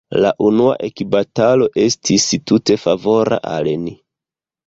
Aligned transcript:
La 0.23 0.29
unua 0.43 0.75
ekbatalo 0.87 1.67
estis 1.83 2.25
tute 2.51 2.79
favora 2.87 3.39
al 3.53 3.69
ni. 3.85 3.95